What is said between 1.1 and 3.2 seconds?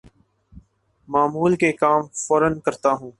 معمول کے کام فورا کرتا ہوں